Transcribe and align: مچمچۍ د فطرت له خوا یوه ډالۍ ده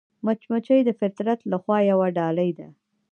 مچمچۍ 0.25 0.81
د 0.85 0.89
فطرت 0.99 1.39
له 1.51 1.57
خوا 1.63 1.77
یوه 1.91 2.07
ډالۍ 2.17 2.51
ده 2.57 2.67